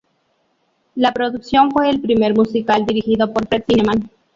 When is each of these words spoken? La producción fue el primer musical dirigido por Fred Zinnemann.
La 0.95 1.13
producción 1.13 1.69
fue 1.69 1.87
el 1.91 2.01
primer 2.01 2.33
musical 2.35 2.87
dirigido 2.87 3.31
por 3.31 3.45
Fred 3.45 3.65
Zinnemann. 3.67 4.09